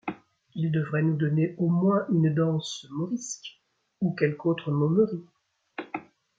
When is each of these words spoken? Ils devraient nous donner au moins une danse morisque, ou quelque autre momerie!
Ils 0.55 0.71
devraient 0.71 1.03
nous 1.03 1.15
donner 1.15 1.53
au 1.59 1.69
moins 1.69 2.07
une 2.09 2.33
danse 2.33 2.87
morisque, 2.89 3.61
ou 3.99 4.15
quelque 4.15 4.47
autre 4.47 4.71
momerie! 4.71 5.27